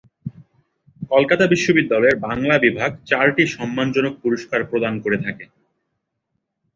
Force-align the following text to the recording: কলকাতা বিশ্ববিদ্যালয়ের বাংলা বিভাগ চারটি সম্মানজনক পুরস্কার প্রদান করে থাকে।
কলকাতা 1.11 1.45
বিশ্ববিদ্যালয়ের 1.47 2.17
বাংলা 2.27 2.55
বিভাগ 2.57 2.91
চারটি 3.05 3.43
সম্মানজনক 3.55 4.13
পুরস্কার 4.23 4.59
প্রদান 4.63 4.93
করে 5.03 5.17
থাকে। 5.25 5.45